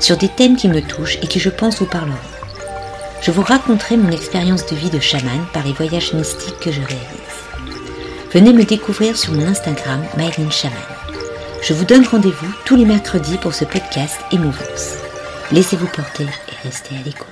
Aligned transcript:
sur 0.00 0.16
des 0.16 0.28
thèmes 0.28 0.56
qui 0.56 0.68
me 0.68 0.80
touchent 0.80 1.18
et 1.22 1.26
qui 1.26 1.38
je 1.38 1.50
pense 1.50 1.78
vous 1.78 1.86
parleront. 1.86 2.16
Je 3.22 3.30
vous 3.30 3.42
raconterai 3.42 3.96
mon 3.96 4.10
expérience 4.10 4.66
de 4.66 4.74
vie 4.74 4.90
de 4.90 4.98
chaman 4.98 5.46
par 5.52 5.64
les 5.64 5.72
voyages 5.72 6.14
mystiques 6.14 6.58
que 6.58 6.72
je 6.72 6.80
réalise. 6.80 7.30
Venez 8.32 8.52
me 8.52 8.64
découvrir 8.64 9.16
sur 9.16 9.32
mon 9.32 9.46
Instagram, 9.46 10.02
Myline 10.16 10.50
Chaman. 10.50 10.78
Je 11.62 11.74
vous 11.74 11.84
donne 11.84 12.06
rendez-vous 12.06 12.52
tous 12.64 12.76
les 12.76 12.86
mercredis 12.86 13.36
pour 13.36 13.54
ce 13.54 13.66
podcast 13.66 14.16
Émouvance. 14.32 14.94
Laissez-vous 15.52 15.88
porter 15.88 16.24
et 16.24 16.66
restez 16.66 16.94
à 16.94 17.02
l'écoute. 17.04 17.26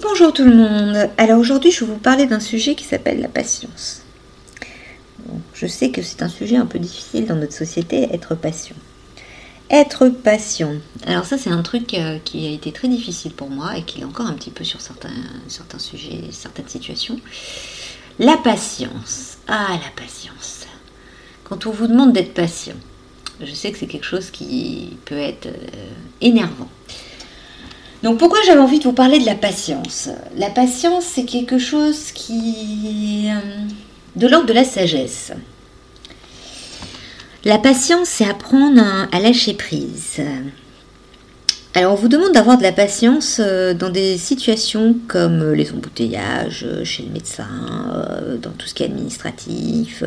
Bonjour 0.00 0.32
tout 0.32 0.44
le 0.44 0.54
monde. 0.54 1.10
Alors 1.18 1.40
aujourd'hui, 1.40 1.72
je 1.72 1.80
vais 1.80 1.90
vous 1.90 1.98
parler 1.98 2.26
d'un 2.26 2.38
sujet 2.38 2.76
qui 2.76 2.84
s'appelle 2.84 3.20
la 3.20 3.28
patience. 3.28 4.03
Je 5.64 5.68
sais 5.70 5.88
que 5.88 6.02
c'est 6.02 6.20
un 6.20 6.28
sujet 6.28 6.56
un 6.56 6.66
peu 6.66 6.78
difficile 6.78 7.24
dans 7.24 7.36
notre 7.36 7.54
société, 7.54 8.06
être 8.12 8.34
patient. 8.34 8.76
Être 9.70 10.10
patient. 10.10 10.74
Alors 11.06 11.24
ça, 11.24 11.38
c'est 11.38 11.48
un 11.48 11.62
truc 11.62 11.94
euh, 11.94 12.18
qui 12.22 12.46
a 12.46 12.50
été 12.50 12.70
très 12.70 12.86
difficile 12.86 13.32
pour 13.32 13.48
moi 13.48 13.78
et 13.78 13.82
qui 13.82 14.02
est 14.02 14.04
encore 14.04 14.26
un 14.26 14.34
petit 14.34 14.50
peu 14.50 14.62
sur 14.62 14.82
certains, 14.82 15.08
certains 15.48 15.78
sujets, 15.78 16.20
certaines 16.32 16.68
situations. 16.68 17.18
La 18.18 18.36
patience. 18.36 19.38
Ah, 19.48 19.68
la 19.70 19.90
patience. 19.96 20.66
Quand 21.44 21.64
on 21.64 21.70
vous 21.70 21.86
demande 21.86 22.12
d'être 22.12 22.34
patient, 22.34 22.76
je 23.40 23.54
sais 23.54 23.72
que 23.72 23.78
c'est 23.78 23.86
quelque 23.86 24.04
chose 24.04 24.30
qui 24.30 24.98
peut 25.06 25.16
être 25.16 25.46
euh, 25.46 25.88
énervant. 26.20 26.68
Donc 28.02 28.18
pourquoi 28.18 28.40
j'avais 28.44 28.60
envie 28.60 28.80
de 28.80 28.84
vous 28.84 28.92
parler 28.92 29.18
de 29.18 29.24
la 29.24 29.34
patience? 29.34 30.10
La 30.36 30.50
patience, 30.50 31.04
c'est 31.04 31.24
quelque 31.24 31.58
chose 31.58 32.12
qui... 32.12 33.30
Euh, 33.30 33.66
de 34.14 34.28
l'ordre 34.28 34.46
de 34.46 34.52
la 34.52 34.64
sagesse. 34.64 35.32
La 37.44 37.58
patience, 37.58 38.08
c'est 38.08 38.24
apprendre 38.24 38.82
à 39.12 39.20
lâcher 39.20 39.52
prise. 39.52 40.22
Alors, 41.74 41.92
on 41.92 41.96
vous 41.96 42.08
demande 42.08 42.32
d'avoir 42.32 42.56
de 42.56 42.62
la 42.62 42.72
patience 42.72 43.38
euh, 43.38 43.74
dans 43.74 43.90
des 43.90 44.16
situations 44.16 44.96
comme 45.08 45.52
les 45.52 45.70
embouteillages 45.72 46.64
euh, 46.66 46.84
chez 46.84 47.02
le 47.02 47.10
médecin, 47.10 47.48
euh, 47.92 48.38
dans 48.38 48.52
tout 48.52 48.66
ce 48.66 48.72
qui 48.72 48.82
est 48.82 48.86
administratif, 48.86 50.04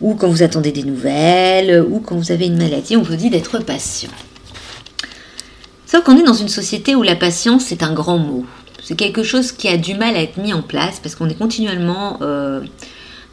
ou 0.00 0.14
quand 0.14 0.28
vous 0.28 0.42
attendez 0.42 0.70
des 0.70 0.84
nouvelles, 0.84 1.82
ou 1.82 1.98
quand 1.98 2.16
vous 2.16 2.30
avez 2.30 2.46
une 2.46 2.58
maladie, 2.58 2.96
on 2.96 3.02
vous 3.02 3.16
dit 3.16 3.30
d'être 3.30 3.58
patient. 3.58 4.10
Sauf 5.86 6.04
qu'on 6.04 6.16
est 6.16 6.22
dans 6.22 6.34
une 6.34 6.48
société 6.48 6.94
où 6.94 7.02
la 7.02 7.16
patience 7.16 7.72
est 7.72 7.82
un 7.82 7.92
grand 7.92 8.18
mot. 8.18 8.46
C'est 8.80 8.94
quelque 8.94 9.24
chose 9.24 9.50
qui 9.50 9.66
a 9.66 9.76
du 9.76 9.94
mal 9.94 10.14
à 10.14 10.22
être 10.22 10.36
mis 10.36 10.52
en 10.52 10.62
place 10.62 11.00
parce 11.02 11.16
qu'on 11.16 11.28
est 11.28 11.34
continuellement 11.34 12.18
euh, 12.22 12.60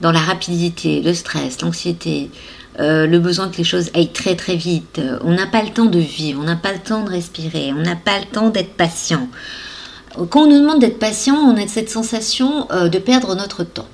dans 0.02 0.12
la 0.12 0.20
rapidité, 0.20 1.02
le 1.02 1.14
stress, 1.14 1.62
l'anxiété, 1.62 2.30
euh, 2.80 3.08
le 3.08 3.20
besoin 3.20 3.50
que 3.50 3.58
les 3.58 3.64
choses 3.64 3.90
aillent 3.94 4.12
très 4.12 4.36
très 4.36 4.56
vite. 4.56 5.02
On 5.24 5.34
n'a 5.34 5.48
pas 5.48 5.64
le 5.64 5.70
temps 5.70 5.86
de 5.86 6.00
vivre, 6.00 6.40
on 6.42 6.46
n'a 6.46 6.56
pas 6.56 6.74
le 6.74 6.80
temps 6.80 7.04
de 7.04 7.10
respirer, 7.10 7.74
on 7.74 7.82
n'a 7.82 7.96
pas 7.96 8.20
le 8.20 8.26
temps 8.26 8.50
d'être 8.50 8.74
patient. 8.74 9.28
Quand 10.30 10.44
on 10.44 10.48
nous 10.48 10.60
demande 10.60 10.80
d'être 10.80 11.00
patient, 11.00 11.36
on 11.36 11.56
a 11.58 11.68
cette 11.68 11.90
sensation 11.90 12.68
euh, 12.72 12.90
de 12.90 13.00
perdre 13.00 13.36
notre 13.36 13.64
temps. 13.64 13.88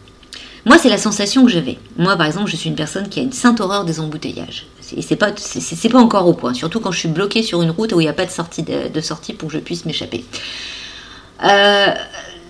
Moi, 0.65 0.77
c'est 0.77 0.89
la 0.89 0.97
sensation 0.97 1.43
que 1.45 1.51
j'avais. 1.51 1.77
Moi, 1.97 2.15
par 2.15 2.25
exemple, 2.25 2.49
je 2.49 2.55
suis 2.55 2.69
une 2.69 2.75
personne 2.75 3.09
qui 3.09 3.19
a 3.19 3.23
une 3.23 3.33
sainte 3.33 3.59
horreur 3.59 3.83
des 3.83 3.99
embouteillages. 3.99 4.65
Et 4.95 5.01
c'est 5.01 5.17
pas, 5.17 5.31
c'est, 5.35 5.89
pas 5.89 5.99
encore 5.99 6.27
au 6.27 6.33
point, 6.33 6.53
surtout 6.53 6.79
quand 6.79 6.91
je 6.91 6.99
suis 6.99 7.09
bloquée 7.09 7.43
sur 7.43 7.61
une 7.61 7.71
route 7.71 7.91
où 7.93 7.99
il 7.99 8.03
n'y 8.03 8.09
a 8.09 8.13
pas 8.13 8.25
de 8.25 8.31
sortie, 8.31 8.63
de 8.63 9.01
sortie 9.01 9.33
pour 9.33 9.49
que 9.49 9.55
je 9.55 9.59
puisse 9.59 9.85
m'échapper. 9.85 10.23
Euh, 11.43 11.87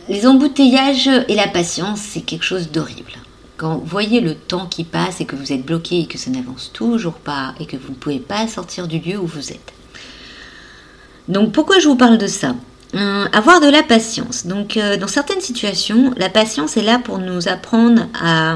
les 0.09 0.27
embouteillages 0.27 1.09
et 1.27 1.35
la 1.35 1.47
patience, 1.47 1.99
c'est 2.01 2.21
quelque 2.21 2.43
chose 2.43 2.69
d'horrible. 2.69 3.13
Quand 3.57 3.77
vous 3.77 3.85
voyez 3.85 4.19
le 4.19 4.35
temps 4.35 4.65
qui 4.65 4.83
passe 4.83 5.21
et 5.21 5.25
que 5.25 5.35
vous 5.35 5.53
êtes 5.53 5.65
bloqué 5.65 5.99
et 6.01 6.05
que 6.07 6.17
ça 6.17 6.31
n'avance 6.31 6.71
toujours 6.73 7.13
pas 7.13 7.53
et 7.59 7.65
que 7.65 7.77
vous 7.77 7.89
ne 7.89 7.95
pouvez 7.95 8.19
pas 8.19 8.47
sortir 8.47 8.87
du 8.87 8.99
lieu 8.99 9.17
où 9.17 9.25
vous 9.25 9.51
êtes. 9.51 9.73
Donc 11.27 11.51
pourquoi 11.51 11.79
je 11.79 11.87
vous 11.87 11.95
parle 11.95 12.17
de 12.17 12.27
ça? 12.27 12.55
Euh, 12.95 13.25
Avoir 13.31 13.61
de 13.61 13.69
la 13.69 13.83
patience. 13.83 14.45
Donc 14.45 14.77
euh, 14.77 14.97
dans 14.97 15.07
certaines 15.07 15.41
situations, 15.41 16.13
la 16.17 16.29
patience 16.29 16.77
est 16.77 16.83
là 16.83 16.99
pour 16.99 17.19
nous 17.19 17.47
apprendre 17.47 18.07
à 18.19 18.55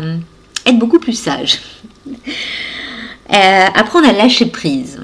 être 0.66 0.80
beaucoup 0.80 1.00
plus 1.00 1.14
sage. 1.14 1.60
apprendre 3.30 4.08
à 4.08 4.14
lâcher 4.14 4.48
prise 4.48 5.00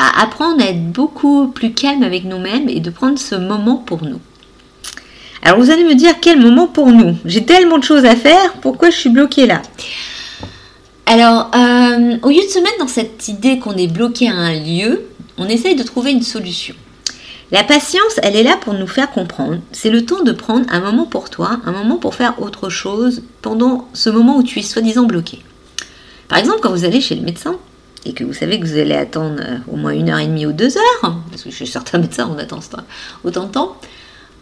à 0.00 0.22
apprendre 0.22 0.62
à 0.62 0.68
être 0.68 0.92
beaucoup 0.92 1.48
plus 1.48 1.74
calme 1.74 2.02
avec 2.02 2.24
nous-mêmes 2.24 2.68
et 2.70 2.80
de 2.80 2.88
prendre 2.90 3.18
ce 3.18 3.34
moment 3.34 3.76
pour 3.76 4.02
nous. 4.02 4.20
Alors 5.42 5.58
vous 5.58 5.70
allez 5.70 5.84
me 5.84 5.94
dire 5.94 6.14
quel 6.20 6.38
moment 6.40 6.66
pour 6.66 6.88
nous? 6.88 7.16
J'ai 7.24 7.44
tellement 7.44 7.78
de 7.78 7.84
choses 7.84 8.04
à 8.04 8.16
faire, 8.16 8.54
pourquoi 8.60 8.90
je 8.90 8.96
suis 8.96 9.10
bloquée 9.10 9.46
là? 9.46 9.62
Alors, 11.06 11.50
euh, 11.56 12.18
au 12.22 12.28
lieu 12.28 12.42
de 12.42 12.50
se 12.50 12.60
mettre 12.60 12.78
dans 12.78 12.86
cette 12.86 13.26
idée 13.26 13.58
qu'on 13.58 13.76
est 13.76 13.88
bloqué 13.88 14.28
à 14.28 14.34
un 14.34 14.54
lieu, 14.54 15.02
on 15.38 15.48
essaye 15.48 15.74
de 15.74 15.82
trouver 15.82 16.12
une 16.12 16.22
solution. 16.22 16.74
La 17.50 17.64
patience, 17.64 18.20
elle 18.22 18.36
est 18.36 18.44
là 18.44 18.56
pour 18.60 18.74
nous 18.74 18.86
faire 18.86 19.10
comprendre. 19.10 19.58
C'est 19.72 19.90
le 19.90 20.06
temps 20.06 20.22
de 20.22 20.30
prendre 20.30 20.66
un 20.70 20.78
moment 20.78 21.06
pour 21.06 21.30
toi, 21.30 21.58
un 21.64 21.72
moment 21.72 21.96
pour 21.96 22.14
faire 22.14 22.40
autre 22.40 22.68
chose 22.68 23.22
pendant 23.42 23.88
ce 23.92 24.08
moment 24.08 24.36
où 24.36 24.44
tu 24.44 24.60
es 24.60 24.62
soi-disant 24.62 25.02
bloqué. 25.02 25.42
Par 26.28 26.38
exemple, 26.38 26.60
quand 26.62 26.70
vous 26.70 26.84
allez 26.84 27.00
chez 27.00 27.16
le 27.16 27.22
médecin, 27.22 27.56
et 28.06 28.12
que 28.12 28.22
vous 28.22 28.32
savez 28.32 28.60
que 28.60 28.66
vous 28.66 28.78
allez 28.78 28.94
attendre 28.94 29.40
euh, 29.40 29.58
au 29.70 29.76
moins 29.76 29.90
une 29.90 30.10
heure 30.10 30.20
et 30.20 30.26
demie 30.26 30.46
ou 30.46 30.52
deux 30.52 30.76
heures, 30.76 31.16
parce 31.28 31.42
que 31.42 31.50
chez 31.50 31.66
certains 31.66 31.98
médecins 31.98 32.30
on 32.32 32.38
attend 32.38 32.60
autant 33.24 33.46
de 33.46 33.50
temps, 33.50 33.76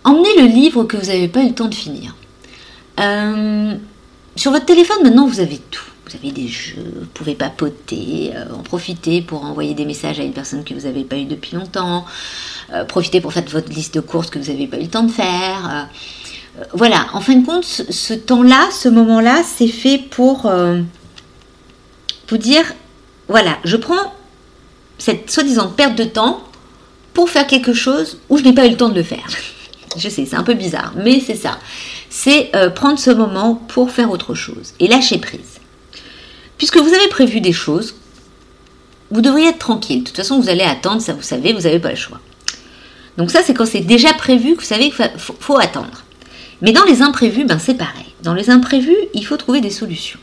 emmenez 0.04 0.40
le 0.40 0.46
livre 0.46 0.84
que 0.84 0.96
vous 0.96 1.06
n'avez 1.06 1.28
pas 1.28 1.42
eu 1.42 1.48
le 1.48 1.54
temps 1.54 1.68
de 1.68 1.74
finir. 1.74 2.16
Euh, 3.00 3.74
sur 4.36 4.52
votre 4.52 4.66
téléphone 4.66 4.98
maintenant 5.02 5.26
vous 5.26 5.40
avez 5.40 5.58
tout. 5.70 5.82
Vous 6.06 6.16
avez 6.16 6.32
des 6.32 6.48
jeux, 6.48 7.00
vous 7.00 7.06
pouvez 7.12 7.34
papoter, 7.34 8.32
euh, 8.34 8.54
en 8.54 8.62
profiter 8.62 9.20
pour 9.20 9.44
envoyer 9.44 9.74
des 9.74 9.84
messages 9.84 10.18
à 10.18 10.22
une 10.22 10.32
personne 10.32 10.64
que 10.64 10.72
vous 10.72 10.86
n'avez 10.86 11.04
pas 11.04 11.16
eu 11.16 11.26
depuis 11.26 11.54
longtemps, 11.54 12.06
profiter 12.86 13.20
pour 13.20 13.32
faire 13.32 13.44
votre 13.50 13.70
liste 13.70 13.94
de 13.94 14.00
courses 14.00 14.30
que 14.30 14.38
vous 14.38 14.50
n'avez 14.50 14.66
pas 14.66 14.78
eu 14.78 14.82
le 14.82 14.88
temps 14.88 15.02
de 15.02 15.10
faire. 15.10 15.88
voilà, 16.72 17.06
en 17.12 17.20
fin 17.20 17.36
de 17.36 17.44
compte, 17.44 17.64
ce 17.64 18.14
temps-là, 18.14 18.68
ce 18.72 18.88
moment-là, 18.88 19.42
c'est 19.42 19.68
fait 19.68 19.98
pour 19.98 20.50
vous 22.28 22.36
dire 22.38 22.64
voilà, 23.28 23.58
je 23.64 23.76
prends 23.76 24.14
cette 24.96 25.30
soi-disant 25.30 25.68
perte 25.68 25.96
de 25.96 26.04
temps 26.04 26.42
pour 27.12 27.28
faire 27.28 27.46
quelque 27.46 27.72
chose 27.72 28.18
où 28.28 28.38
je 28.38 28.42
n'ai 28.42 28.52
pas 28.52 28.66
eu 28.66 28.70
le 28.70 28.76
temps 28.76 28.88
de 28.88 28.94
le 28.94 29.02
faire. 29.02 29.26
Je 29.96 30.08
sais, 30.08 30.26
c'est 30.26 30.36
un 30.36 30.42
peu 30.42 30.54
bizarre, 30.54 30.92
mais 30.96 31.20
c'est 31.20 31.36
ça. 31.36 31.58
C'est 32.10 32.54
euh, 32.54 32.70
prendre 32.70 32.98
ce 32.98 33.10
moment 33.10 33.54
pour 33.54 33.90
faire 33.90 34.10
autre 34.10 34.34
chose 34.34 34.74
et 34.80 34.88
lâcher 34.88 35.18
prise. 35.18 35.60
Puisque 36.56 36.78
vous 36.78 36.92
avez 36.92 37.08
prévu 37.08 37.40
des 37.40 37.52
choses, 37.52 37.94
vous 39.10 39.20
devriez 39.20 39.48
être 39.48 39.58
tranquille. 39.58 40.00
De 40.00 40.08
toute 40.08 40.16
façon, 40.16 40.40
vous 40.40 40.48
allez 40.48 40.62
attendre, 40.62 41.00
ça 41.00 41.14
vous 41.14 41.22
savez, 41.22 41.52
vous 41.52 41.62
n'avez 41.62 41.78
pas 41.78 41.90
le 41.90 41.96
choix. 41.96 42.20
Donc 43.16 43.30
ça, 43.30 43.42
c'est 43.42 43.54
quand 43.54 43.66
c'est 43.66 43.80
déjà 43.80 44.12
prévu 44.14 44.54
que 44.54 44.60
vous 44.60 44.66
savez 44.66 44.90
qu'il 44.90 45.10
faut, 45.16 45.58
attendre. 45.58 46.04
Mais 46.62 46.72
dans 46.72 46.84
les 46.84 47.02
imprévus, 47.02 47.44
ben 47.44 47.58
c'est 47.58 47.74
pareil. 47.74 48.06
Dans 48.22 48.34
les 48.34 48.50
imprévus, 48.50 48.96
il 49.14 49.24
faut 49.24 49.36
trouver 49.36 49.60
des 49.60 49.70
solutions. 49.70 50.20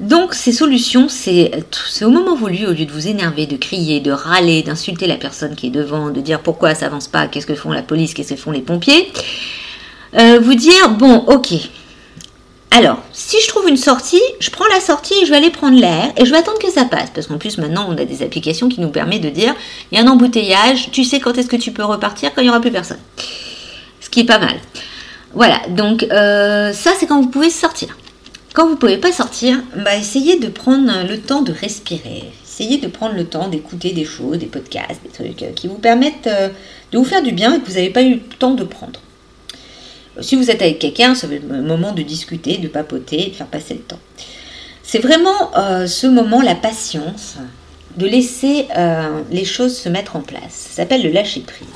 Donc 0.00 0.34
ces 0.34 0.52
solutions, 0.52 1.08
c'est 1.08 1.52
au 2.02 2.10
moment 2.10 2.34
voulu, 2.34 2.66
au 2.66 2.72
lieu 2.72 2.84
de 2.84 2.90
vous 2.90 3.06
énerver, 3.06 3.46
de 3.46 3.56
crier, 3.56 4.00
de 4.00 4.10
râler, 4.10 4.62
d'insulter 4.62 5.06
la 5.06 5.16
personne 5.16 5.54
qui 5.54 5.68
est 5.68 5.70
devant, 5.70 6.10
de 6.10 6.20
dire 6.20 6.40
pourquoi 6.40 6.74
ça 6.74 6.86
avance 6.86 7.06
pas, 7.06 7.28
qu'est-ce 7.28 7.46
que 7.46 7.54
font 7.54 7.70
la 7.70 7.82
police, 7.82 8.12
qu'est-ce 8.12 8.34
que 8.34 8.40
font 8.40 8.50
les 8.50 8.60
pompiers, 8.60 9.12
euh, 10.16 10.40
vous 10.42 10.54
dire 10.54 10.90
bon 10.90 11.18
ok. 11.28 11.54
Alors, 12.72 12.98
si 13.12 13.36
je 13.40 13.46
trouve 13.46 13.68
une 13.68 13.76
sortie, 13.76 14.20
je 14.40 14.50
prends 14.50 14.66
la 14.66 14.80
sortie 14.80 15.14
et 15.22 15.26
je 15.26 15.30
vais 15.30 15.36
aller 15.36 15.50
prendre 15.50 15.78
l'air 15.78 16.12
et 16.16 16.24
je 16.24 16.32
vais 16.32 16.38
attendre 16.38 16.58
que 16.58 16.70
ça 16.72 16.84
passe. 16.84 17.10
Parce 17.14 17.28
qu'en 17.28 17.38
plus, 17.38 17.56
maintenant, 17.58 17.86
on 17.88 17.96
a 17.96 18.04
des 18.04 18.24
applications 18.24 18.68
qui 18.68 18.80
nous 18.80 18.88
permettent 18.88 19.22
de 19.22 19.30
dire 19.30 19.54
il 19.92 19.98
y 19.98 20.00
a 20.00 20.04
un 20.04 20.08
embouteillage, 20.08 20.90
tu 20.90 21.04
sais 21.04 21.20
quand 21.20 21.38
est-ce 21.38 21.46
que 21.46 21.54
tu 21.54 21.70
peux 21.70 21.84
repartir 21.84 22.34
quand 22.34 22.40
il 22.40 22.46
n'y 22.46 22.50
aura 22.50 22.60
plus 22.60 22.72
personne. 22.72 22.98
Ce 24.00 24.10
qui 24.10 24.20
est 24.20 24.24
pas 24.24 24.40
mal. 24.40 24.56
Voilà, 25.34 25.60
donc 25.68 26.02
euh, 26.10 26.72
ça, 26.72 26.90
c'est 26.98 27.06
quand 27.06 27.20
vous 27.20 27.28
pouvez 27.28 27.50
sortir. 27.50 27.96
Quand 28.54 28.66
vous 28.66 28.74
ne 28.74 28.78
pouvez 28.78 28.98
pas 28.98 29.10
sortir, 29.10 29.60
bah, 29.84 29.96
essayez 29.96 30.38
de 30.38 30.46
prendre 30.46 30.88
le 31.08 31.20
temps 31.20 31.42
de 31.42 31.52
respirer. 31.52 32.22
Essayez 32.44 32.78
de 32.78 32.86
prendre 32.86 33.16
le 33.16 33.24
temps 33.24 33.48
d'écouter 33.48 33.90
des 33.92 34.04
choses, 34.04 34.38
des 34.38 34.46
podcasts, 34.46 35.02
des 35.02 35.08
trucs 35.08 35.42
euh, 35.42 35.50
qui 35.50 35.66
vous 35.66 35.78
permettent 35.78 36.28
euh, 36.28 36.50
de 36.92 36.98
vous 36.98 37.04
faire 37.04 37.20
du 37.20 37.32
bien 37.32 37.56
et 37.56 37.60
que 37.60 37.66
vous 37.66 37.74
n'avez 37.74 37.90
pas 37.90 38.02
eu 38.02 38.14
le 38.14 38.20
temps 38.20 38.54
de 38.54 38.62
prendre. 38.62 39.00
Si 40.20 40.36
vous 40.36 40.52
êtes 40.52 40.62
avec 40.62 40.78
quelqu'un, 40.78 41.16
c'est 41.16 41.26
le 41.26 41.62
moment 41.62 41.90
de 41.90 42.02
discuter, 42.02 42.58
de 42.58 42.68
papoter, 42.68 43.26
de 43.30 43.34
faire 43.34 43.48
passer 43.48 43.74
le 43.74 43.80
temps. 43.80 43.98
C'est 44.84 45.00
vraiment 45.00 45.50
euh, 45.56 45.88
ce 45.88 46.06
moment, 46.06 46.40
la 46.40 46.54
patience, 46.54 47.34
de 47.96 48.06
laisser 48.06 48.68
les 49.30 49.44
choses 49.44 49.76
se 49.76 49.88
mettre 49.88 50.14
en 50.14 50.20
place. 50.20 50.50
Ça 50.50 50.76
s'appelle 50.76 51.02
le 51.02 51.10
lâcher 51.10 51.40
prise. 51.40 51.68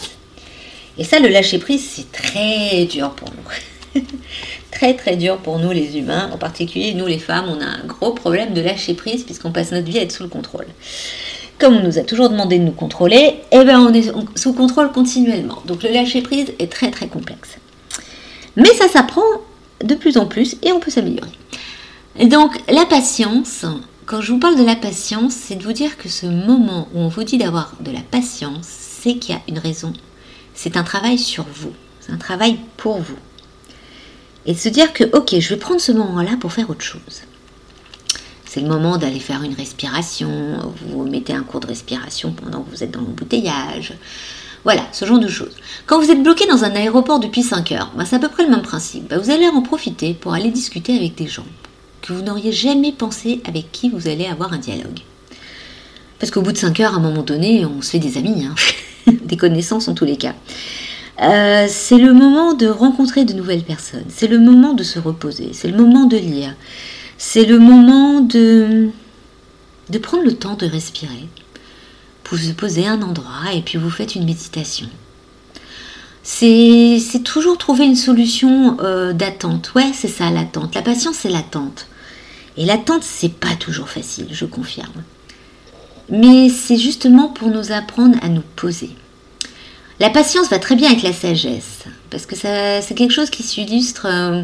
Et 0.96 1.04
ça, 1.04 1.18
le 1.18 1.28
lâcher 1.28 1.58
prise, 1.58 1.88
c'est 1.88 2.12
très 2.12 2.86
dur 2.86 3.10
pour 3.10 3.30
nous. 3.30 3.42
très 4.70 4.94
très 4.94 5.16
dur 5.16 5.38
pour 5.38 5.58
nous 5.58 5.70
les 5.70 5.98
humains, 5.98 6.30
en 6.32 6.38
particulier 6.38 6.94
nous 6.94 7.06
les 7.06 7.18
femmes, 7.18 7.46
on 7.48 7.60
a 7.60 7.66
un 7.66 7.86
gros 7.86 8.12
problème 8.12 8.54
de 8.54 8.60
lâcher 8.60 8.94
prise 8.94 9.24
puisqu'on 9.24 9.52
passe 9.52 9.72
notre 9.72 9.86
vie 9.86 9.98
à 9.98 10.02
être 10.02 10.12
sous 10.12 10.22
le 10.22 10.28
contrôle. 10.28 10.66
Comme 11.58 11.76
on 11.76 11.82
nous 11.82 11.98
a 11.98 12.02
toujours 12.02 12.30
demandé 12.30 12.58
de 12.58 12.64
nous 12.64 12.72
contrôler, 12.72 13.36
eh 13.50 13.64
ben 13.64 13.80
on 13.80 13.92
est 13.92 14.12
sous 14.36 14.52
contrôle 14.52 14.92
continuellement. 14.92 15.60
Donc 15.66 15.82
le 15.82 15.90
lâcher 15.90 16.22
prise 16.22 16.52
est 16.58 16.70
très 16.70 16.90
très 16.90 17.08
complexe. 17.08 17.58
Mais 18.56 18.72
ça 18.74 18.88
s'apprend 18.88 19.22
de 19.82 19.94
plus 19.94 20.18
en 20.18 20.26
plus 20.26 20.56
et 20.62 20.72
on 20.72 20.80
peut 20.80 20.90
s'améliorer. 20.90 21.30
Donc 22.24 22.58
la 22.68 22.84
patience, 22.86 23.64
quand 24.06 24.20
je 24.20 24.32
vous 24.32 24.38
parle 24.38 24.56
de 24.58 24.64
la 24.64 24.76
patience, 24.76 25.34
c'est 25.34 25.56
de 25.56 25.62
vous 25.62 25.72
dire 25.72 25.96
que 25.98 26.08
ce 26.08 26.26
moment 26.26 26.88
où 26.94 27.00
on 27.00 27.08
vous 27.08 27.24
dit 27.24 27.38
d'avoir 27.38 27.74
de 27.80 27.90
la 27.90 28.00
patience, 28.00 28.66
c'est 28.66 29.14
qu'il 29.14 29.34
y 29.34 29.38
a 29.38 29.42
une 29.48 29.58
raison. 29.58 29.92
C'est 30.54 30.76
un 30.76 30.82
travail 30.82 31.18
sur 31.18 31.44
vous, 31.44 31.72
c'est 32.00 32.12
un 32.12 32.16
travail 32.16 32.58
pour 32.76 32.98
vous. 32.98 33.18
Et 34.48 34.54
de 34.54 34.58
se 34.58 34.70
dire 34.70 34.94
que, 34.94 35.04
ok, 35.14 35.38
je 35.38 35.48
vais 35.50 35.60
prendre 35.60 35.80
ce 35.80 35.92
moment-là 35.92 36.32
pour 36.40 36.52
faire 36.52 36.70
autre 36.70 36.82
chose. 36.82 37.22
C'est 38.46 38.60
le 38.60 38.66
moment 38.66 38.96
d'aller 38.96 39.20
faire 39.20 39.42
une 39.42 39.52
respiration, 39.52 40.72
vous 40.88 41.04
mettez 41.04 41.34
un 41.34 41.42
cours 41.42 41.60
de 41.60 41.66
respiration 41.66 42.32
pendant 42.32 42.62
que 42.62 42.70
vous 42.70 42.82
êtes 42.82 42.90
dans 42.90 43.02
l'embouteillage. 43.02 43.92
Voilà, 44.64 44.88
ce 44.92 45.04
genre 45.04 45.18
de 45.18 45.28
choses. 45.28 45.54
Quand 45.84 46.00
vous 46.00 46.10
êtes 46.10 46.22
bloqué 46.22 46.46
dans 46.46 46.64
un 46.64 46.70
aéroport 46.70 47.20
depuis 47.20 47.42
5 47.42 47.72
heures, 47.72 47.92
bah, 47.94 48.06
c'est 48.06 48.16
à 48.16 48.18
peu 48.18 48.30
près 48.30 48.44
le 48.44 48.50
même 48.50 48.62
principe. 48.62 49.10
Bah, 49.10 49.18
vous 49.18 49.30
allez 49.30 49.46
en 49.46 49.60
profiter 49.60 50.14
pour 50.14 50.32
aller 50.32 50.50
discuter 50.50 50.96
avec 50.96 51.14
des 51.14 51.26
gens 51.26 51.46
que 52.00 52.14
vous 52.14 52.22
n'auriez 52.22 52.52
jamais 52.52 52.92
pensé 52.92 53.42
avec 53.46 53.70
qui 53.70 53.90
vous 53.90 54.08
allez 54.08 54.24
avoir 54.24 54.54
un 54.54 54.58
dialogue. 54.58 55.00
Parce 56.18 56.30
qu'au 56.30 56.40
bout 56.40 56.52
de 56.52 56.56
5 56.56 56.80
heures, 56.80 56.94
à 56.94 56.96
un 56.96 57.00
moment 57.00 57.22
donné, 57.22 57.66
on 57.66 57.82
se 57.82 57.90
fait 57.90 57.98
des 57.98 58.16
amis, 58.16 58.46
hein. 58.46 58.54
des 59.24 59.36
connaissances 59.36 59.88
en 59.88 59.94
tous 59.94 60.06
les 60.06 60.16
cas. 60.16 60.34
Euh, 61.20 61.66
c'est 61.68 61.98
le 61.98 62.12
moment 62.12 62.54
de 62.54 62.68
rencontrer 62.68 63.24
de 63.24 63.32
nouvelles 63.32 63.64
personnes, 63.64 64.04
c'est 64.08 64.28
le 64.28 64.38
moment 64.38 64.72
de 64.72 64.84
se 64.84 65.00
reposer, 65.00 65.50
c'est 65.52 65.68
le 65.68 65.76
moment 65.76 66.04
de 66.04 66.16
lire, 66.16 66.54
c'est 67.16 67.44
le 67.44 67.58
moment 67.58 68.20
de, 68.20 68.90
prendre 70.00 70.22
le 70.22 70.34
temps 70.34 70.54
de 70.54 70.66
respirer. 70.66 71.28
Vous 72.30 72.36
vous 72.36 72.54
posez 72.54 72.86
un 72.86 73.02
endroit 73.02 73.52
et 73.52 73.62
puis 73.62 73.78
vous 73.78 73.90
faites 73.90 74.14
une 74.14 74.26
méditation. 74.26 74.86
C'est 76.22 77.00
toujours 77.24 77.56
trouver 77.56 77.86
une 77.86 77.96
solution 77.96 78.76
euh, 78.80 79.14
d'attente. 79.14 79.72
Ouais, 79.74 79.92
c'est 79.94 80.08
ça 80.08 80.30
l'attente. 80.30 80.74
La 80.74 80.82
patience, 80.82 81.16
c'est 81.16 81.30
l'attente. 81.30 81.86
Et 82.58 82.66
l'attente, 82.66 83.02
c'est 83.02 83.32
pas 83.32 83.56
toujours 83.58 83.88
facile, 83.88 84.26
je 84.30 84.44
confirme. 84.44 85.02
Mais 86.10 86.50
c'est 86.50 86.76
justement 86.76 87.28
pour 87.28 87.48
nous 87.48 87.72
apprendre 87.72 88.18
à 88.20 88.28
nous 88.28 88.42
poser. 88.56 88.90
La 90.00 90.10
patience 90.10 90.48
va 90.48 90.60
très 90.60 90.76
bien 90.76 90.90
avec 90.90 91.02
la 91.02 91.12
sagesse, 91.12 91.84
parce 92.10 92.24
que 92.24 92.36
c'est 92.36 92.94
quelque 92.94 93.12
chose 93.12 93.30
qui 93.30 93.42
s'illustre 93.42 94.06
euh, 94.06 94.42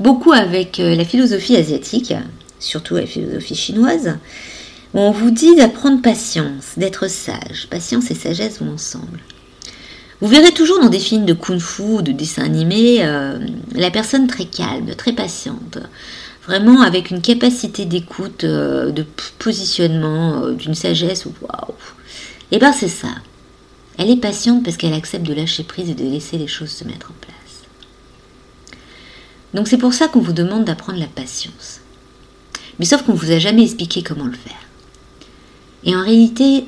beaucoup 0.00 0.32
avec 0.32 0.80
euh, 0.80 0.96
la 0.96 1.04
philosophie 1.04 1.54
asiatique, 1.54 2.12
surtout 2.58 2.96
la 2.96 3.06
philosophie 3.06 3.54
chinoise, 3.54 4.16
où 4.94 4.98
on 4.98 5.12
vous 5.12 5.30
dit 5.30 5.54
d'apprendre 5.54 6.02
patience, 6.02 6.72
d'être 6.76 7.08
sage. 7.08 7.68
Patience 7.70 8.10
et 8.10 8.14
sagesse 8.14 8.58
vont 8.60 8.72
ensemble. 8.72 9.20
Vous 10.20 10.26
verrez 10.26 10.50
toujours 10.50 10.80
dans 10.80 10.88
des 10.88 10.98
films 10.98 11.24
de 11.24 11.34
kung-fu 11.34 12.02
de 12.02 12.10
dessins 12.10 12.42
animés 12.42 12.98
euh, 13.02 13.38
la 13.76 13.92
personne 13.92 14.26
très 14.26 14.46
calme, 14.46 14.92
très 14.96 15.12
patiente, 15.12 15.78
vraiment 16.48 16.80
avec 16.80 17.12
une 17.12 17.20
capacité 17.20 17.84
d'écoute, 17.84 18.44
de 18.44 19.06
positionnement, 19.38 20.48
d'une 20.48 20.74
sagesse. 20.74 21.26
Waouh 21.26 21.74
Et 22.50 22.56
eh 22.56 22.58
bien 22.58 22.72
c'est 22.72 22.88
ça. 22.88 23.10
Elle 23.98 24.10
est 24.10 24.16
patiente 24.16 24.62
parce 24.62 24.76
qu'elle 24.76 24.92
accepte 24.92 25.26
de 25.26 25.32
lâcher 25.32 25.64
prise 25.64 25.90
et 25.90 25.94
de 25.94 26.04
laisser 26.04 26.38
les 26.38 26.46
choses 26.46 26.70
se 26.70 26.84
mettre 26.84 27.10
en 27.10 27.14
place. 27.20 27.36
Donc 29.54 29.68
c'est 29.68 29.78
pour 29.78 29.94
ça 29.94 30.08
qu'on 30.08 30.20
vous 30.20 30.32
demande 30.32 30.64
d'apprendre 30.64 30.98
la 30.98 31.06
patience. 31.06 31.80
Mais 32.78 32.84
sauf 32.84 33.02
qu'on 33.02 33.12
ne 33.12 33.18
vous 33.18 33.32
a 33.32 33.38
jamais 33.38 33.62
expliqué 33.62 34.02
comment 34.02 34.26
le 34.26 34.32
faire. 34.32 34.52
Et 35.84 35.96
en 35.96 36.02
réalité, 36.02 36.64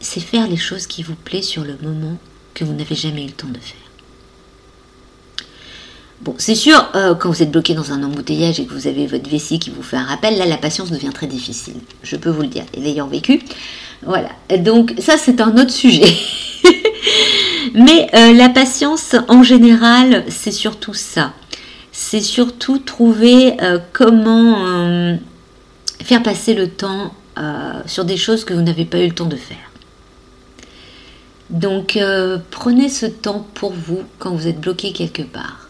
c'est 0.00 0.20
faire 0.20 0.46
les 0.46 0.56
choses 0.56 0.86
qui 0.86 1.02
vous 1.02 1.16
plaisent 1.16 1.48
sur 1.48 1.64
le 1.64 1.76
moment 1.82 2.16
que 2.54 2.64
vous 2.64 2.74
n'avez 2.74 2.94
jamais 2.94 3.24
eu 3.24 3.28
le 3.28 3.32
temps 3.32 3.48
de 3.48 3.58
faire. 3.58 3.76
Bon, 6.20 6.34
c'est 6.38 6.56
sûr, 6.56 6.90
euh, 6.96 7.14
quand 7.14 7.30
vous 7.30 7.42
êtes 7.42 7.50
bloqué 7.50 7.74
dans 7.74 7.92
un 7.92 8.02
embouteillage 8.02 8.58
et 8.58 8.66
que 8.66 8.74
vous 8.74 8.88
avez 8.88 9.06
votre 9.06 9.30
vessie 9.30 9.60
qui 9.60 9.70
vous 9.70 9.82
fait 9.82 9.96
un 9.96 10.04
rappel, 10.04 10.36
là, 10.36 10.46
la 10.46 10.56
patience 10.56 10.90
devient 10.90 11.12
très 11.14 11.28
difficile. 11.28 11.76
Je 12.02 12.16
peux 12.16 12.30
vous 12.30 12.42
le 12.42 12.48
dire, 12.48 12.64
l'ayant 12.76 13.06
vécu. 13.06 13.40
Voilà. 14.02 14.30
Donc, 14.58 14.94
ça, 14.98 15.16
c'est 15.16 15.40
un 15.40 15.56
autre 15.56 15.70
sujet. 15.70 16.12
Mais 17.78 18.10
euh, 18.14 18.32
la 18.32 18.48
patience, 18.48 19.14
en 19.28 19.44
général, 19.44 20.24
c'est 20.28 20.50
surtout 20.50 20.94
ça. 20.94 21.32
C'est 21.92 22.20
surtout 22.20 22.78
trouver 22.78 23.54
euh, 23.62 23.78
comment 23.92 24.66
euh, 24.66 25.16
faire 26.02 26.22
passer 26.22 26.54
le 26.54 26.68
temps 26.68 27.14
sur 27.86 28.04
des 28.04 28.16
choses 28.16 28.44
que 28.44 28.52
vous 28.52 28.62
n'avez 28.62 28.84
pas 28.84 28.98
eu 28.98 29.06
le 29.06 29.14
temps 29.14 29.26
de 29.26 29.36
faire. 29.36 29.70
Donc, 31.50 31.96
prenez 32.50 32.88
ce 32.88 33.06
temps 33.06 33.46
pour 33.54 33.72
vous 33.72 34.02
quand 34.18 34.32
vous 34.32 34.48
êtes 34.48 34.60
bloqué 34.60 34.92
quelque 34.92 35.22
part. 35.22 35.67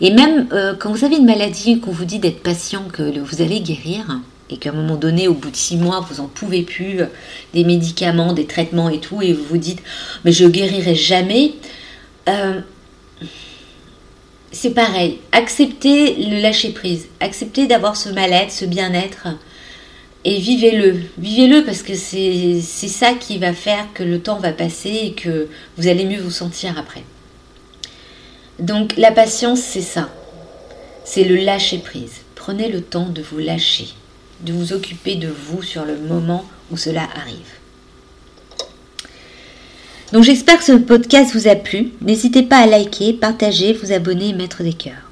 Et 0.00 0.10
même 0.10 0.48
quand 0.78 0.92
vous 0.92 1.04
avez 1.04 1.16
une 1.16 1.26
maladie, 1.26 1.80
qu'on 1.80 1.92
vous 1.92 2.06
dit 2.06 2.18
d'être 2.18 2.42
patient, 2.42 2.84
que 2.92 3.18
vous 3.18 3.42
allez 3.42 3.60
guérir, 3.60 4.20
et 4.50 4.56
qu'à 4.56 4.70
un 4.70 4.72
moment 4.72 4.96
donné, 4.96 5.28
au 5.28 5.34
bout 5.34 5.50
de 5.50 5.56
six 5.56 5.76
mois, 5.76 6.04
vous 6.10 6.20
en 6.20 6.26
pouvez 6.26 6.62
plus, 6.62 7.00
euh, 7.00 7.06
des 7.54 7.64
médicaments, 7.64 8.32
des 8.32 8.46
traitements 8.46 8.88
et 8.88 8.98
tout, 8.98 9.22
et 9.22 9.32
vous 9.32 9.44
vous 9.44 9.58
dites, 9.58 9.82
mais 10.24 10.32
je 10.32 10.46
guérirai 10.46 10.94
jamais, 10.94 11.52
euh, 12.28 12.60
c'est 14.52 14.74
pareil. 14.74 15.18
Acceptez 15.32 16.16
le 16.16 16.40
lâcher 16.40 16.70
prise, 16.70 17.06
acceptez 17.20 17.66
d'avoir 17.66 17.96
ce 17.96 18.08
mal-être, 18.08 18.50
ce 18.50 18.64
bien-être, 18.64 19.28
et 20.24 20.38
vivez-le. 20.38 20.96
Vivez-le 21.16 21.64
parce 21.64 21.82
que 21.82 21.94
c'est 21.94 22.60
ça 22.60 23.14
qui 23.14 23.38
va 23.38 23.54
faire 23.54 23.86
que 23.94 24.02
le 24.02 24.20
temps 24.20 24.38
va 24.38 24.52
passer 24.52 25.00
et 25.04 25.12
que 25.12 25.48
vous 25.78 25.88
allez 25.88 26.04
mieux 26.04 26.20
vous 26.20 26.30
sentir 26.30 26.78
après. 26.78 27.04
Donc 28.60 28.96
la 28.96 29.12
patience, 29.12 29.60
c'est 29.60 29.80
ça. 29.80 30.08
C'est 31.04 31.24
le 31.24 31.36
lâcher 31.36 31.78
prise. 31.78 32.20
Prenez 32.34 32.68
le 32.68 32.82
temps 32.82 33.08
de 33.08 33.22
vous 33.22 33.38
lâcher 33.38 33.88
de 34.44 34.52
vous 34.52 34.72
occuper 34.72 35.16
de 35.16 35.28
vous 35.28 35.62
sur 35.62 35.84
le 35.84 35.96
moment 35.96 36.44
où 36.70 36.76
cela 36.76 37.08
arrive. 37.14 37.36
Donc 40.12 40.24
j'espère 40.24 40.58
que 40.58 40.64
ce 40.64 40.72
podcast 40.72 41.32
vous 41.34 41.46
a 41.46 41.54
plu. 41.54 41.92
N'hésitez 42.00 42.42
pas 42.42 42.58
à 42.58 42.66
liker, 42.66 43.12
partager, 43.12 43.72
vous 43.72 43.92
abonner 43.92 44.30
et 44.30 44.34
mettre 44.34 44.62
des 44.62 44.72
cœurs. 44.72 45.10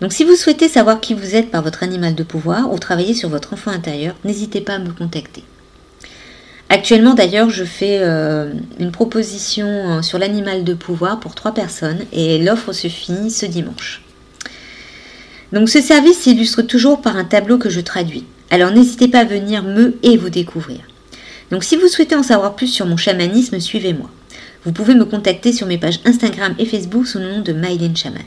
Donc 0.00 0.12
si 0.12 0.24
vous 0.24 0.36
souhaitez 0.36 0.68
savoir 0.68 1.00
qui 1.00 1.14
vous 1.14 1.34
êtes 1.34 1.50
par 1.50 1.62
votre 1.62 1.82
animal 1.82 2.14
de 2.14 2.22
pouvoir 2.22 2.72
ou 2.72 2.78
travailler 2.78 3.14
sur 3.14 3.28
votre 3.28 3.52
enfant 3.52 3.70
intérieur, 3.70 4.14
n'hésitez 4.24 4.60
pas 4.60 4.74
à 4.74 4.78
me 4.78 4.92
contacter. 4.92 5.44
Actuellement 6.70 7.14
d'ailleurs, 7.14 7.48
je 7.48 7.64
fais 7.64 7.98
euh, 8.02 8.52
une 8.78 8.92
proposition 8.92 9.66
euh, 9.66 10.02
sur 10.02 10.18
l'animal 10.18 10.64
de 10.64 10.74
pouvoir 10.74 11.18
pour 11.18 11.34
trois 11.34 11.54
personnes 11.54 12.00
et 12.12 12.38
l'offre 12.38 12.72
se 12.72 12.88
finit 12.88 13.30
ce 13.30 13.46
dimanche. 13.46 14.02
Donc 15.52 15.70
ce 15.70 15.80
service 15.80 16.18
s'illustre 16.18 16.60
toujours 16.60 17.00
par 17.00 17.16
un 17.16 17.24
tableau 17.24 17.56
que 17.56 17.70
je 17.70 17.80
traduis. 17.80 18.26
Alors 18.50 18.70
n'hésitez 18.70 19.08
pas 19.08 19.20
à 19.20 19.24
venir 19.24 19.62
me 19.62 19.96
et 20.02 20.18
vous 20.18 20.28
découvrir. 20.28 20.80
Donc 21.50 21.64
si 21.64 21.76
vous 21.76 21.88
souhaitez 21.88 22.14
en 22.14 22.22
savoir 22.22 22.54
plus 22.54 22.66
sur 22.66 22.84
mon 22.84 22.98
chamanisme, 22.98 23.58
suivez-moi. 23.58 24.10
Vous 24.66 24.72
pouvez 24.72 24.94
me 24.94 25.06
contacter 25.06 25.54
sur 25.54 25.66
mes 25.66 25.78
pages 25.78 26.00
Instagram 26.04 26.54
et 26.58 26.66
Facebook 26.66 27.06
sous 27.06 27.18
le 27.18 27.32
nom 27.32 27.40
de 27.40 27.52
Mylène 27.52 27.96
Chaman. 27.96 28.22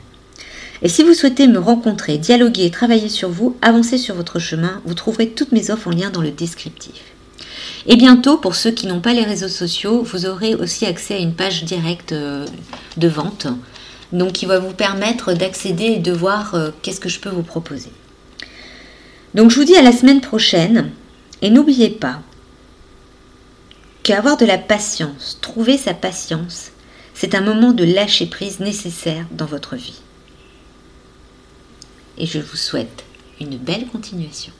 Et 0.81 0.89
si 0.89 1.03
vous 1.03 1.13
souhaitez 1.13 1.47
me 1.47 1.59
rencontrer, 1.59 2.17
dialoguer 2.17 2.65
et 2.65 2.71
travailler 2.71 3.09
sur 3.09 3.29
vous, 3.29 3.55
avancer 3.61 3.99
sur 3.99 4.15
votre 4.15 4.39
chemin, 4.39 4.81
vous 4.85 4.95
trouverez 4.95 5.29
toutes 5.29 5.51
mes 5.51 5.69
offres 5.69 5.89
en 5.89 5.91
lien 5.91 6.09
dans 6.09 6.21
le 6.21 6.31
descriptif. 6.31 7.03
Et 7.87 7.95
bientôt, 7.95 8.37
pour 8.37 8.55
ceux 8.55 8.71
qui 8.71 8.87
n'ont 8.87 9.01
pas 9.01 9.13
les 9.13 9.23
réseaux 9.23 9.47
sociaux, 9.47 10.03
vous 10.03 10.25
aurez 10.25 10.53
aussi 10.55 10.85
accès 10.85 11.15
à 11.15 11.19
une 11.19 11.33
page 11.33 11.63
directe 11.63 12.11
euh, 12.11 12.45
de 12.97 13.07
vente 13.07 13.47
donc 14.11 14.33
qui 14.33 14.45
va 14.45 14.59
vous 14.59 14.73
permettre 14.73 15.33
d'accéder 15.33 15.85
et 15.85 15.99
de 15.99 16.11
voir 16.11 16.55
euh, 16.55 16.71
qu'est-ce 16.81 16.99
que 16.99 17.09
je 17.09 17.19
peux 17.19 17.29
vous 17.29 17.43
proposer. 17.43 17.91
Donc 19.33 19.51
je 19.51 19.55
vous 19.55 19.65
dis 19.65 19.77
à 19.77 19.81
la 19.81 19.93
semaine 19.93 20.21
prochaine 20.21 20.91
et 21.41 21.49
n'oubliez 21.49 21.89
pas 21.89 22.21
qu'avoir 24.03 24.37
de 24.37 24.45
la 24.45 24.57
patience, 24.57 25.37
trouver 25.41 25.77
sa 25.77 25.93
patience, 25.93 26.71
c'est 27.13 27.35
un 27.35 27.41
moment 27.41 27.71
de 27.71 27.83
lâcher 27.83 28.25
prise 28.25 28.59
nécessaire 28.59 29.25
dans 29.31 29.45
votre 29.45 29.75
vie. 29.75 30.01
Et 32.17 32.25
je 32.25 32.39
vous 32.39 32.57
souhaite 32.57 33.05
une 33.39 33.57
belle 33.57 33.87
continuation. 33.87 34.53